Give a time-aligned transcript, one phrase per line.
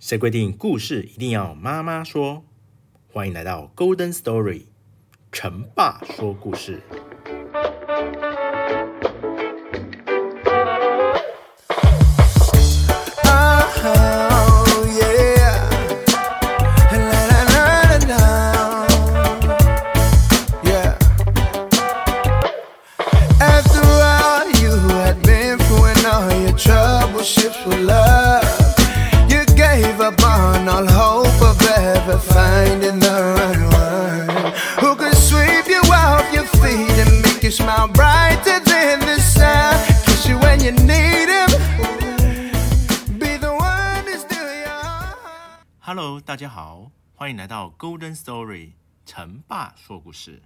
[0.00, 2.42] 谁规定故事一定要妈妈说？
[3.12, 4.62] 欢迎来到 Golden Story，
[5.30, 6.82] 陈爸说故事。
[46.40, 48.72] 大家好，欢迎来到 Golden Story，
[49.04, 50.40] 成爸说故事。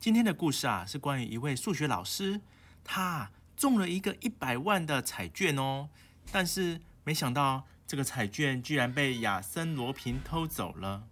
[0.00, 2.40] 今天的故事啊，是关于一位数学老师，
[2.82, 5.90] 他中了一个一百万的彩券哦，
[6.32, 11.06] 但是没想到这个彩券居然被亚森罗平偷走了。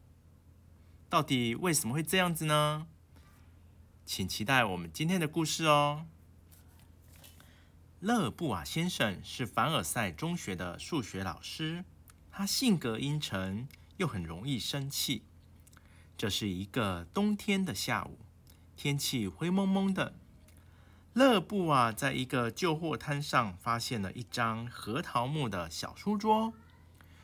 [1.10, 2.86] 到底为什么会这样子呢？
[4.06, 6.06] 请期待我们今天的故事哦。
[8.00, 11.84] 勒布瓦先生是凡尔赛中学的数学老师。
[12.32, 15.22] 他性格阴沉，又很容易生气。
[16.16, 18.18] 这是一个冬天的下午，
[18.76, 20.14] 天气灰蒙蒙的。
[21.12, 26.52] 勒布瓦在一个旧货摊上发现了一张核桃木的小书桌，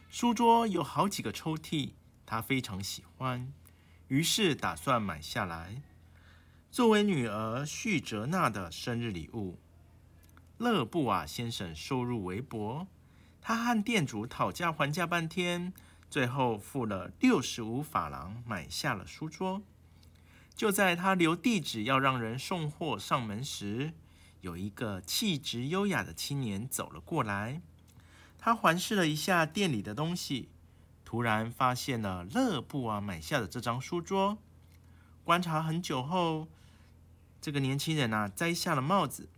[0.09, 1.93] 书桌有好几个抽屉，
[2.25, 3.53] 他非常喜欢，
[4.07, 5.83] 于是打算买下来，
[6.71, 9.59] 作为女儿叙哲娜的生日礼物。
[10.59, 12.87] 勒布瓦先生收入微薄。
[13.41, 15.73] 他和店主讨价还价半天，
[16.11, 19.63] 最后付了六十五法郎买下了书桌。
[20.55, 23.95] 就在他留地址要让人送货上门时，
[24.41, 27.63] 有一个气质优雅的青年走了过来。
[28.37, 30.51] 他环视了一下店里的东西，
[31.05, 34.39] 突然发现了勒布瓦买下的这张书桌。
[35.23, 36.49] 观察很久后，
[37.41, 39.29] 这个年轻人啊摘下了帽子，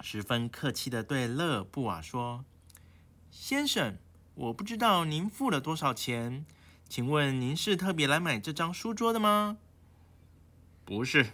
[0.00, 2.44] 十分客气地对勒布瓦说。
[3.30, 3.96] 先生，
[4.36, 6.44] 我不知道您付了多少钱，
[6.90, 9.56] 请问您是特别来买这张书桌的吗？
[10.84, 11.28] 不是，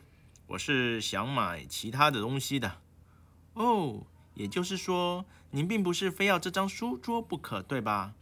[0.46, 2.78] 我是想买其他的东西的。
[3.54, 8.14] 哦，也就是说，您并不是非要这张书桌不可，对吧？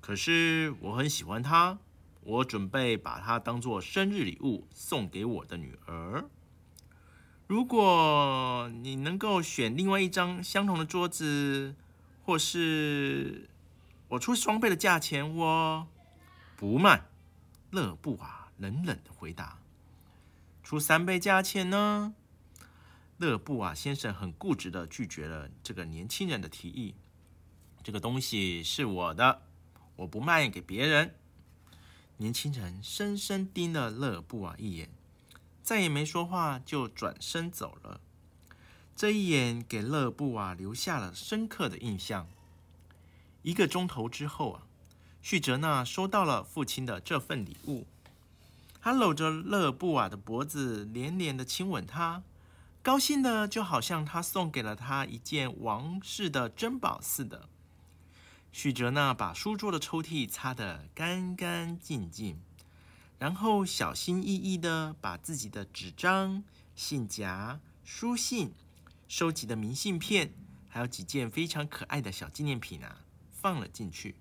[0.00, 1.80] 可是我很喜欢它，
[2.22, 6.30] 我准备把它当做生日礼物送给我的女儿。
[7.48, 11.74] 如果你能够选另外一张相同的桌子。
[12.24, 13.50] 或是
[14.12, 15.88] 我出双倍的价钱，我
[16.54, 17.04] 不卖。
[17.70, 19.58] 勒布瓦冷冷的回答
[20.62, 22.14] ：“出三倍价钱呢？”
[23.16, 26.94] 勒布瓦先生很固执的拒绝了这个年轻人的提议。
[27.82, 29.40] 这个东西是我的，
[29.96, 31.14] 我不卖给别人。
[32.18, 34.90] 年轻人深深盯了勒布瓦一眼，
[35.62, 37.98] 再也没说话，就转身走了。
[38.94, 42.28] 这一眼给勒布瓦留下了深刻的印象。
[43.42, 44.62] 一个钟头之后啊，
[45.20, 47.86] 叙哲娜收到了父亲的这份礼物，
[48.80, 52.22] 他搂着勒布瓦的脖子，连连的亲吻他，
[52.82, 57.48] 高兴的就好像他送给了他一件王室的珍宝似的。
[58.52, 62.40] 叙哲娜把书桌的抽屉擦得干干净净，
[63.18, 66.42] 然后小心翼翼的把自己的纸张、
[66.74, 68.52] 信夹、书信。
[69.08, 70.32] 收集的明信片，
[70.70, 73.01] 还有几件非常可爱的小纪念品啊，
[73.42, 74.14] 放了进去。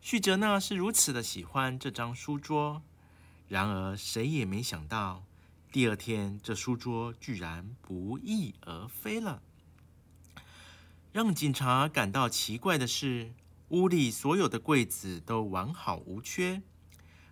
[0.00, 2.82] 旭哲娜是如此的喜欢这张书桌，
[3.48, 5.24] 然而谁也没想到，
[5.72, 9.42] 第二天这书桌居然不翼而飞了。
[11.12, 13.32] 让警察感到奇怪的是，
[13.70, 16.62] 屋里所有的柜子都完好无缺，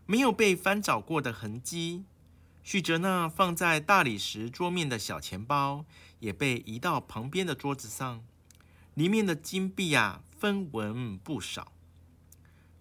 [0.07, 2.05] 没有被翻找过的痕迹。
[2.63, 5.87] 旭哲娜放在大理石桌面的小钱包
[6.19, 8.23] 也被移到旁边的桌子上，
[8.95, 11.71] 里面的金币啊，分文不少。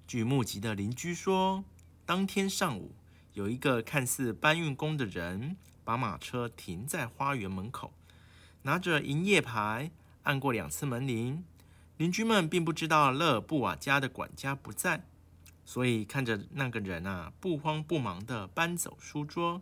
[0.08, 1.66] 据目击的邻居说，
[2.06, 2.96] 当天上午
[3.34, 7.94] 有一个看似搬运工的人把马车停在花园门口，
[8.62, 9.92] 拿着营业牌
[10.24, 11.44] 按过两次门铃。
[11.98, 15.04] 邻居们并不知道勒布瓦家的管家不在。
[15.66, 19.62] 所以看着那个人啊，不慌不忙地搬走书桌，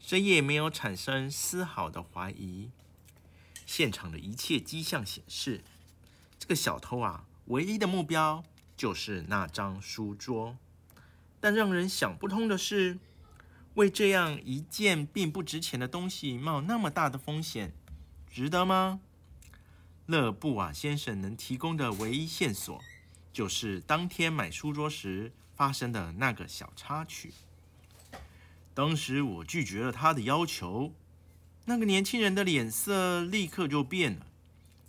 [0.00, 2.72] 谁也没有产生丝毫的怀疑。
[3.64, 5.62] 现场的一切迹象显示，
[6.36, 8.42] 这个小偷啊，唯一的目标
[8.76, 10.56] 就是那张书桌。
[11.40, 12.98] 但让人想不通的是，
[13.74, 17.72] 为这样一件并不值钱的东西冒那么大的风险，
[18.30, 19.00] 值得吗？
[20.06, 22.82] 勒布瓦先生能提供的唯一线索。
[23.30, 27.32] 就是当天买书桌时发生的那个小插曲。
[28.74, 30.92] 当时我拒绝了他的要求，
[31.66, 34.26] 那个年轻人的脸色立刻就变了，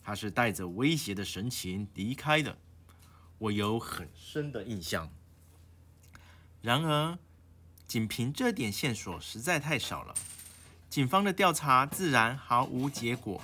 [0.10, 2.58] 他是带着威胁的神情离开的，
[3.38, 5.08] 我有很深的印象。
[6.64, 7.20] 然而，
[7.86, 10.16] 仅凭这点线索实在太少了，
[10.90, 13.40] 警方的调查自然毫无结果。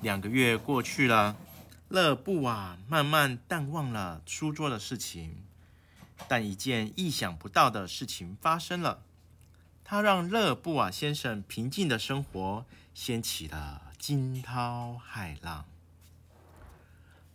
[0.00, 1.36] 两个月过去了。
[1.88, 5.36] 勒布瓦慢慢淡忘了书桌的事情，
[6.26, 9.02] 但一件意想不到的事情发生了。
[9.84, 15.66] 他让勒布瓦先生平静的生活掀起了惊涛骇浪。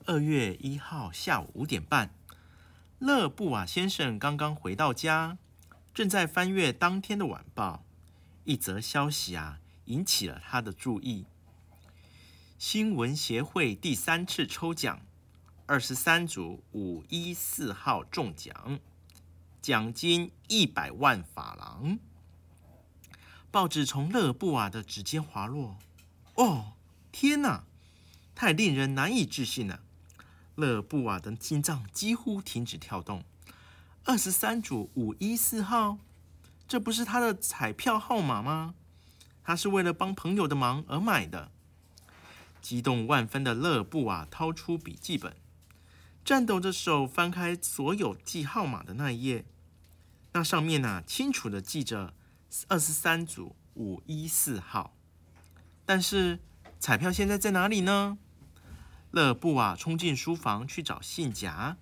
[0.05, 2.13] 二月一号下午五点半，
[2.99, 5.37] 勒布瓦先生刚刚回到家，
[5.93, 7.83] 正在翻阅当天的晚报。
[8.45, 11.25] 一则消息啊，引起了他的注意。
[12.57, 15.01] 新闻协会第三次抽奖，
[15.65, 18.79] 二十三组五一四号中奖，
[19.61, 21.99] 奖金一百万法郎。
[23.51, 25.77] 报纸从勒布瓦的指尖滑落。
[26.35, 26.73] 哦，
[27.11, 27.63] 天哪！
[28.33, 29.81] 太令人难以置信了。
[30.55, 33.23] 勒布瓦的心脏几乎停止跳动。
[34.03, 35.99] 二十三组五一四号，
[36.67, 38.73] 这不是他的彩票号码吗？
[39.43, 41.51] 他是为了帮朋友的忙而买的。
[42.61, 45.35] 激动万分的勒布瓦掏出笔记本，
[46.25, 49.45] 颤抖着手翻开所有记号码的那一页。
[50.31, 52.15] 那上面呢，清楚的记着
[52.67, 54.95] 二十三组五一四号。
[55.85, 56.39] 但是
[56.79, 58.17] 彩票现在在哪里呢？
[59.11, 61.77] 勒布瓦冲进书房去找信夹，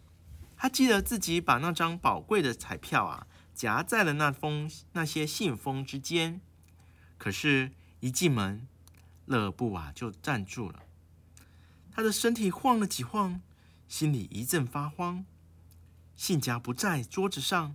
[0.57, 6.41] 他记得自己把那张宝贵的彩票啊夹在了那封那些信封之间。
[7.17, 8.67] 可是，一进门。
[9.27, 10.79] 勒布瓦就站住了，
[11.93, 13.39] 他的身体晃了几晃，
[13.87, 15.23] 心里一阵发慌。
[16.17, 17.73] 信夹不在桌子上。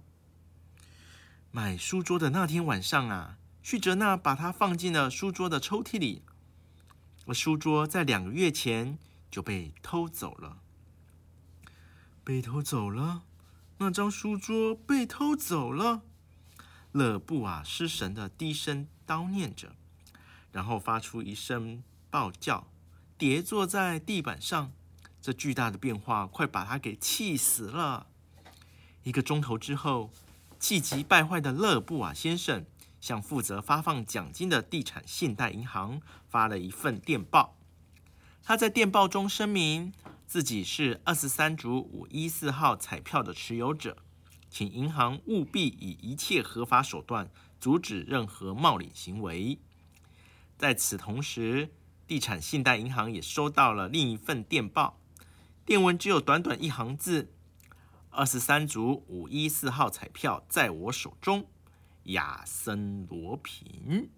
[1.51, 6.23] 买书桌的那天晚上啊，旭哲娜把它放进了书桌的抽屉里。
[7.27, 8.97] 而书桌在两个月前
[9.29, 10.59] 就被偷走了。
[12.23, 13.25] 被偷走了，
[13.79, 16.03] 那张书桌被偷走了。
[16.93, 19.75] 勒布瓦失神的低声叨念着。
[20.53, 22.69] 然后发出一声暴叫，
[23.19, 24.71] 跌坐在地板上。
[25.21, 28.07] 这巨大的变化快把他给气死了。
[29.03, 30.13] 一个钟头之后，
[30.61, 32.65] 气急败坏的勒布瓦先生
[33.07, 37.57] 向负责发放奖金的地产信贷银行发了一份电报。
[38.43, 39.93] 他在电报中声明
[40.27, 43.99] 自己是二十三组五一四号彩票的持有者，
[44.51, 47.31] 请银行务必以一切合法手段
[47.61, 49.61] 阻止任何冒领行为。
[50.59, 51.71] 在此同时，
[52.09, 54.99] 地产信贷银行也收到了另一份电报，
[55.65, 57.33] 电文只有短短一行字
[58.11, 61.47] ：“二十三组五一四号彩票在我手中，
[62.07, 64.11] 亚森罗平。”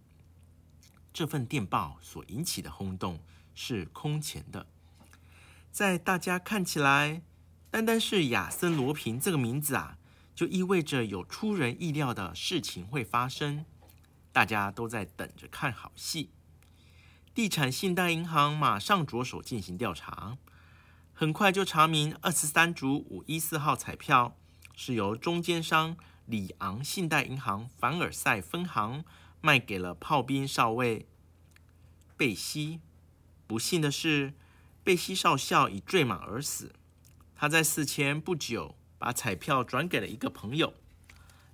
[1.12, 3.20] 这份电报所引起的轰动
[3.54, 4.66] 是空前的，
[5.72, 7.22] 在大家看起来，
[7.70, 9.98] 单单是亚森罗平这个名字啊，
[10.34, 13.64] 就意味着有出人意料的事情会发生。
[14.30, 16.30] 大家都在等着看好戏。
[17.34, 20.38] 地产信贷银行马上着手进行调查，
[21.12, 24.36] 很快就查明二十三组五一四号彩票
[24.76, 25.96] 是由中间商
[26.28, 29.02] 里昂信贷银行凡尔赛分行
[29.40, 31.06] 卖给了炮兵少尉
[32.18, 32.80] 贝西。
[33.46, 34.34] 不幸的是，
[34.84, 36.74] 贝西少校已坠马而死。
[37.34, 40.74] 他在死前不久把彩票转给了一个朋友。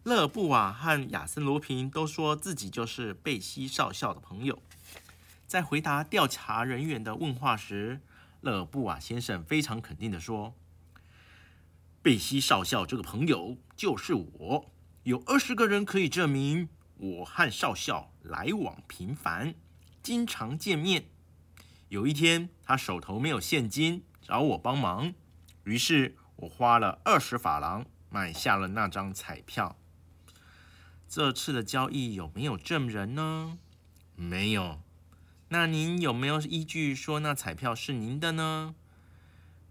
[0.03, 4.61] 勒布瓦和亚森罗平都说自己就是贝西少校的朋友。
[5.47, 8.01] 在回答调查人员的问话时，
[8.41, 10.53] 勒布瓦先生非常肯定地说
[12.05, 14.71] ：“贝西少校这个朋友就是我，
[15.05, 16.69] 有二十个人可以证明
[16.99, 19.55] 我和少校来往频繁，
[20.03, 21.07] 经常见面。
[21.89, 25.15] 有一天，他手头没有现金，找我帮忙，
[25.63, 29.79] 于是我花了二十法郎买下了那张彩票。”
[31.09, 33.57] 这次的交易有没有证人呢？
[34.15, 34.83] 没有。
[35.49, 38.75] 那您有没有依据说那彩票是您的呢？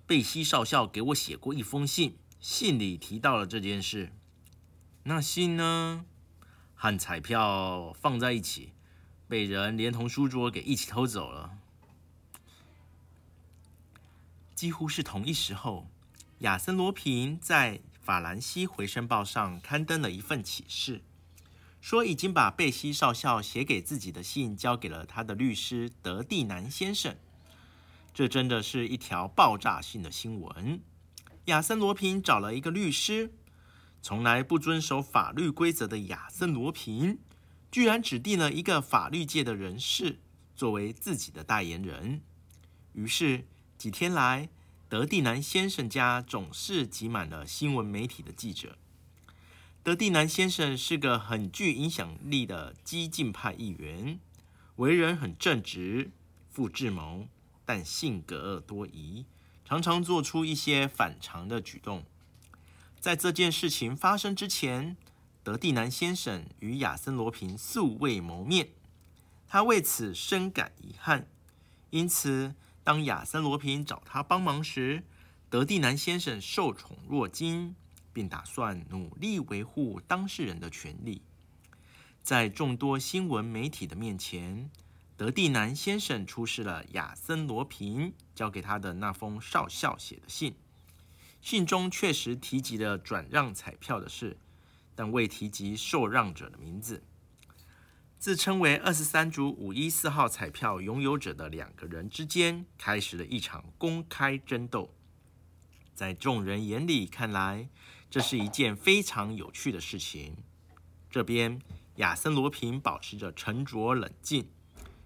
[0.08, 4.12] 贝西少校给我写过一封信，信里提到了这件事。
[5.04, 6.04] 那信呢？
[6.76, 8.74] 和彩票放在一起，
[9.30, 11.58] 被人连同书桌给一起偷走了。
[14.54, 15.88] 几乎是同一时候，
[16.40, 21.02] 亚森罗平在法兰西回声报上刊登了一份启事。
[21.80, 27.16] 说已经把贝西少校写给自己的信交给了他的律师德蒂南先生。
[28.14, 30.82] 这真的是一条爆炸性的新闻。
[31.46, 33.34] 亚森罗平找了一个律师。
[34.02, 37.20] 从来不遵守法律规则的亚森罗平，
[37.72, 40.20] 居然指定了一个法律界的人士
[40.56, 42.22] 作为自己的代言人。
[42.92, 43.48] 于是
[43.78, 44.50] 几天来，
[44.90, 48.78] 德蒂南先生家总是挤满了新闻媒体的记者。
[49.82, 54.20] 德蒂南先生是个很具影响力的激进派议员，
[54.76, 56.12] 为人很正直、
[56.50, 57.28] 富智谋，
[57.66, 59.26] 但性格多疑，
[59.74, 62.04] 常常做出一些反常的举动。
[63.00, 64.96] 在这件事情发生之前，
[65.42, 68.70] 德蒂南先生与亚森罗平素未谋面，
[69.48, 71.28] 他为此深感遗憾。
[71.90, 72.54] 因此，
[72.84, 75.02] 当亚森罗平找他帮忙时，
[75.50, 77.76] 德蒂南先生受宠若惊，
[78.14, 81.24] 并打算努力维护当事人的权利。
[82.22, 84.70] 在众多新闻媒体的面前，
[85.16, 90.56] 德蒂南先生出示了亚森罗平交给他的那封少校写的信。
[91.42, 94.38] 信中确实提及了转让彩票的事，
[94.96, 97.04] 但未提及受让者的名字。
[98.18, 104.94] 自称为二十三组五一四号彩票拥有者的两个人之间，开始了一场公开争斗。
[105.94, 107.68] 在众人眼里看来，
[108.10, 110.38] 这是一件非常有趣的事情。
[111.10, 111.62] 这边
[111.98, 114.48] 亚森罗平保持着沉着冷静，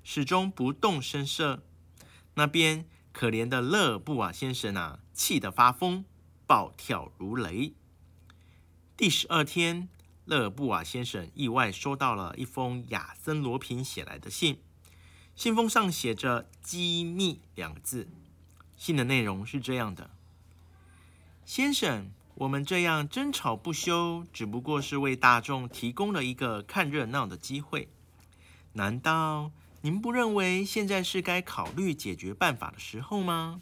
[0.10, 1.60] 始终不动声色；
[2.36, 6.06] 那边可怜的勒布瓦先生啊，气得发疯。
[6.48, 7.74] 暴跳如雷。
[8.96, 9.90] 第十二天，
[10.24, 14.62] 勒布瓦先生意外收到了一封亚森罗平写来的信，
[15.36, 18.08] 信封上写着“机密”两个字。
[18.78, 20.12] 信的内容是这样的
[21.44, 27.90] ：“先生，我们这样争吵不休，只不过是为大众提供了一个看热闹的机会。
[28.72, 33.62] 难道您不认为现在是该考虑解决办法的时候吗？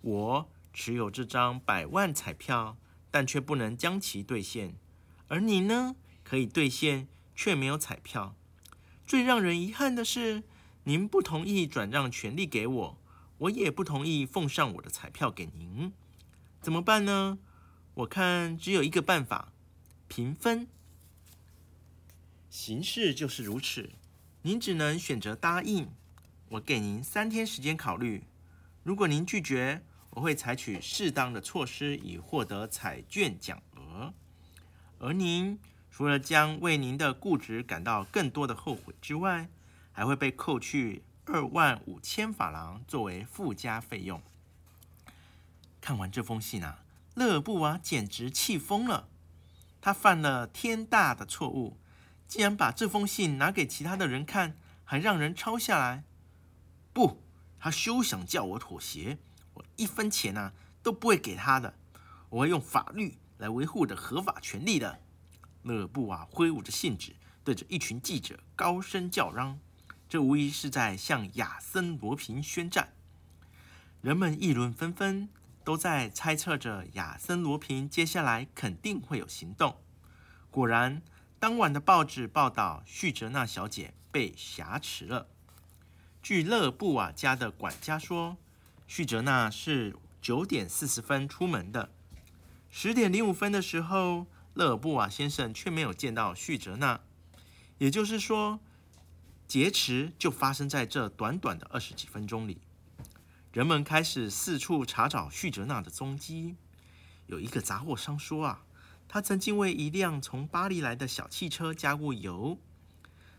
[0.00, 2.78] 我。”持有这张百万彩票，
[3.10, 4.76] 但却不能将其兑现。
[5.26, 8.36] 而你呢，可以兑现，却没有彩票。
[9.04, 10.44] 最让人遗憾的是，
[10.84, 13.02] 您不同意转让权利给我，
[13.38, 15.92] 我也不同意奉上我的彩票给您。
[16.62, 17.40] 怎么办呢？
[17.94, 19.52] 我看只有一个办法：
[20.06, 20.68] 平分。
[22.48, 23.90] 形势就是如此，
[24.42, 25.88] 您只能选择答应。
[26.48, 28.24] 我给您三天时间考虑。
[28.82, 34.14] 如果您拒绝，我会采取适当的措施以获得彩券奖额，
[34.98, 35.58] 而您
[35.90, 39.48] 除了将为您的固执感到更多的后悔之外，
[39.92, 44.22] 还会被扣去二万五千法郎作为附加费用。
[45.82, 46.82] 看完这封信啊，
[47.14, 49.08] 勒布瓦简直气疯了，
[49.82, 51.76] 他犯了天大的错误，
[52.30, 56.04] 竟然把这封信拿给其他的人看，还让人抄下来。
[56.92, 57.24] 不，
[57.58, 59.18] 他休想叫我妥协。
[59.54, 61.74] 我一分钱啊都不会给他的，
[62.28, 65.00] 我会用法律来维护我的合法权利的。
[65.64, 69.58] 勒布瓦挥舞着信纸，对着一群记者高声叫嚷，
[70.08, 72.92] 这无疑是在向亚森罗平宣战。
[74.00, 75.28] 人们议论纷纷，
[75.64, 79.80] 都在猜测着亚森罗平接下来肯定会有行动。
[80.52, 81.02] 果然，
[81.40, 85.26] 当晚的报纸报道，叙哲娜小姐被挟持了。
[86.22, 88.36] 据勒布瓦家的管家说。
[88.86, 91.90] 叙哲娜是九点四十分出门的，
[92.68, 97.00] 十点零五分的时候，勒布瓦先生却没有见到叙哲娜，
[97.78, 98.58] 也就是说，
[99.46, 102.60] 劫持就发生在这短短的二十几分钟里。
[103.52, 106.56] 人们开始四处查找叙哲娜的踪迹。
[107.28, 108.64] 有一个杂货商说啊，
[109.12, 112.56] 他曾经为一辆从巴黎来的小汽车加过油，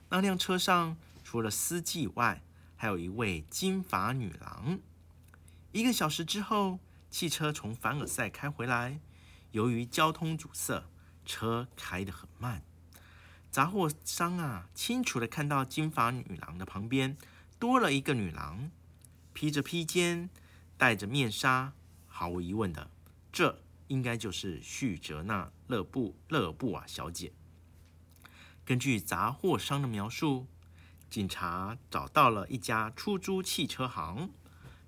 [0.09, 2.43] 那辆车上除了司机以外，
[2.75, 4.79] 还有一位金发女郎。
[5.71, 8.99] 一个小时之后，汽车从凡尔赛开回来。
[9.51, 10.83] 由于交通阻塞，
[11.25, 12.65] 车开得很慢。
[13.49, 17.15] 杂货商啊，清楚地看到金发女郎的旁边
[17.57, 18.69] 多了一个女郎，
[19.31, 20.29] 披着披肩，
[20.77, 21.71] 戴着面纱。
[22.07, 22.91] 毫无疑问的，
[23.31, 23.61] 这
[23.91, 27.33] 应该就是叙哲娜勒布勒布瓦小姐。
[28.63, 30.47] 根据杂货商的描述，
[31.09, 34.31] 警察找到了一家出租汽车行。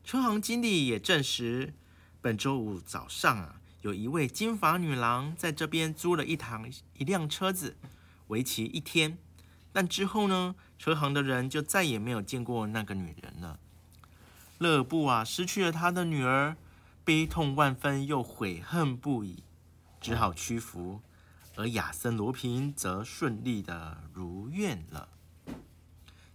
[0.05, 1.73] 车行经理也证实，
[2.21, 7.75] 本周五早上啊，有一位金发女郎在这边租了一台一辆车子，
[8.27, 9.17] 为期一天。
[9.73, 13.59] 但之后呢，车行的人就再也没有见过那个女人了。
[14.59, 16.55] 勒布瓦失去了他的女儿，
[17.05, 19.43] 悲痛万分又悔恨不已，
[19.99, 21.01] 只好屈服。
[21.55, 25.09] 而亚森罗平则顺利的如愿了。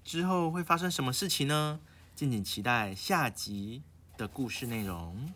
[0.05, 1.81] 之后会发生什么事情呢？
[2.15, 3.83] 敬请期待下集
[4.17, 5.31] 的故事内容。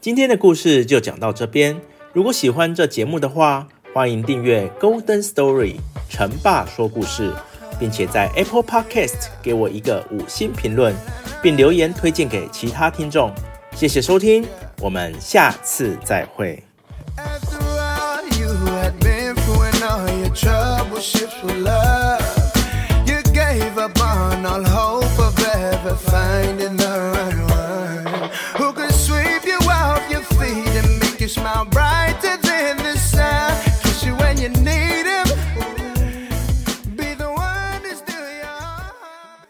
[0.00, 1.80] 今天的故事就讲到这边。
[2.12, 5.76] 如果喜欢这节目的话，欢迎订阅 Golden Story
[6.08, 7.34] 成爸说故事，
[7.78, 10.94] 并且在 Apple Podcast 给我一个五星评论，
[11.42, 13.32] 并留言推荐给其他听众。
[13.74, 14.44] 谢谢收听，
[14.80, 16.67] 我们下次再会。